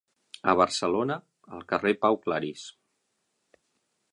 [0.53, 1.17] A Barcelona,
[1.57, 2.65] al carrer Pau Clarís.